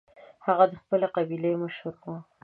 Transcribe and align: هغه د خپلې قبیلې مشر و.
هغه 0.45 0.65
د 0.71 0.73
خپلې 0.81 1.07
قبیلې 1.15 1.51
مشر 1.61 1.93
و. 2.03 2.13